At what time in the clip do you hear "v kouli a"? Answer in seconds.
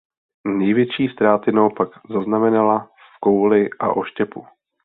2.79-3.89